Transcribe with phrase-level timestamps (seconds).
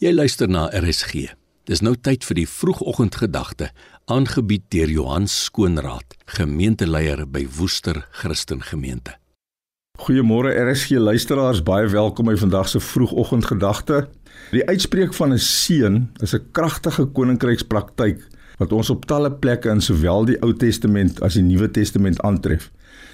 [0.00, 1.26] Jy luister na RSG.
[1.68, 3.66] Dis nou tyd vir die vroegoggendgedagte,
[4.08, 9.18] aangebied deur Johan Skoonraad, gemeenteleier by Woester Christen Gemeente.
[10.00, 14.06] Goeiemôre RSG luisteraars, baie welkom by vandag se vroegoggendgedagte.
[14.54, 18.24] Die uitspreek van 'n seën is 'n kragtige koninkrykspraktyk
[18.56, 22.70] wat ons op talle plekke in sowel die Ou Testament as die Nuwe Testament aantref.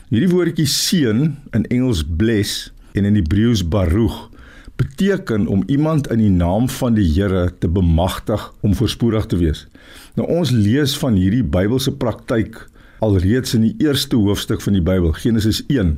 [0.08, 4.30] Hierdie woordjie seën in Engels bless en in Hebreëus baruch
[4.76, 9.66] beteken om iemand in die naam van die Here te bemagtig om voorspoedig te wees.
[10.14, 12.58] Nou ons lees van hierdie Bybelse praktyk
[13.04, 15.96] alreeds in die eerste hoofstuk van die Bybel, Genesis 1,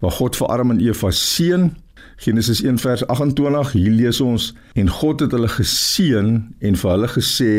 [0.00, 1.70] waar God vir Adam en Eva seën.
[2.16, 6.30] Genesis 1 vers 28, hier lees ons en God het hulle geseën
[6.60, 7.52] en vir hulle gesê: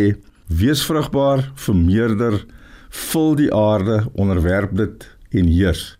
[0.47, 2.45] "Wees vrugbaar, vermeerder,
[2.89, 5.96] vul die aarde, onderwerp dit en heers."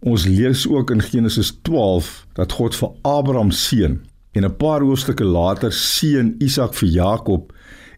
[0.00, 3.98] Ons lees ook in Genesis 12 dat God vir Abraham seën
[4.32, 7.52] en 'n paar hoofstukke later seën Isak vir Jakob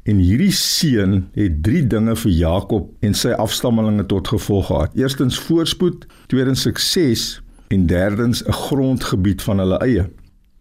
[0.04, 4.94] en hierdie seën het drie dinge vir Jakob en sy afstammelinge tot gevolg gehad.
[4.94, 10.10] Eerstens voorspoed, tweedens sukses en derdens 'n grondgebied van hulle eie.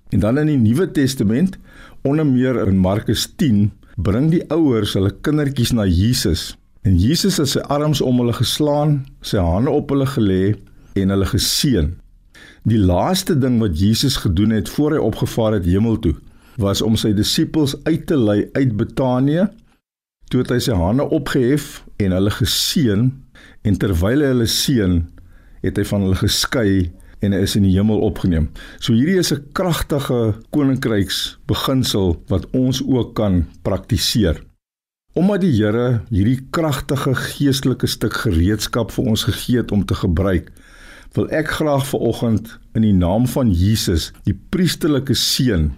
[0.09, 1.57] En dan in die Nuwe Testament,
[2.01, 6.57] onder meer in Markus 10, bring die ouers hulle kindertjies na Jesus.
[6.81, 10.55] En Jesus het sy arms om hulle geslaan, sy hande op hulle gelê
[11.01, 11.93] en hulle geseën.
[12.67, 16.15] Die laaste ding wat Jesus gedoen het voor hy opgevaar het hemel toe,
[16.59, 19.47] was om sy disippels uit te lei uit Betanië.
[20.29, 23.07] Toe het hy sy hande opgehef en hulle geseën
[23.65, 24.99] en terwyl hy hulle seën,
[25.63, 26.73] het hy van hulle geskei
[27.25, 28.49] en is in die hemel opgeneem.
[28.79, 34.43] So hierdie is 'n kragtige koninkryks beginsel wat ons ook kan praktiseer.
[35.13, 40.51] Omdat die Here hierdie kragtige geestelike stuk gereedskap vir ons gegee het om te gebruik,
[41.17, 45.71] wil ek graag vanoggend in die naam van Jesus die priesterlike seën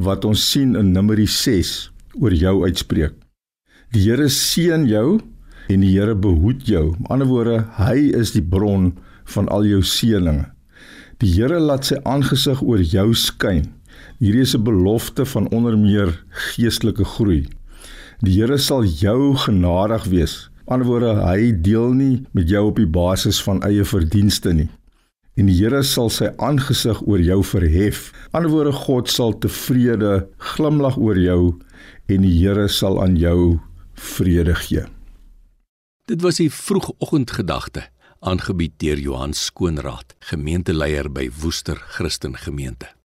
[0.00, 3.12] wat ons sien in Numeri 6 oor jou uitspreek.
[3.92, 5.20] Die Here seën jou
[5.68, 6.94] en die Here behoed jou.
[6.98, 8.94] Met ander woorde, hy is die bron
[9.34, 10.48] van al jou seëninge.
[11.20, 13.68] Die Here laat sy aangesig oor jou skyn.
[14.18, 17.46] Hierdie is 'n belofte van onder meer geestelike groei.
[18.22, 22.88] Die Here sal jou genadig wees ander woorde, hy deel nie met jou op die
[22.88, 24.68] basis van eie verdienste nie.
[25.36, 28.10] En die Here sal sy aangesig oor jou verhef.
[28.36, 31.54] Ander woorde, God sal tevrede glimlag oor jou
[32.12, 33.60] en die Here sal aan jou
[33.94, 34.84] vrede gee.
[36.06, 37.88] Dit was 'n vroegoggendgedagte
[38.20, 43.01] aangebied deur Johan Skoonraad, gemeenteleier by Woester Christen Gemeente.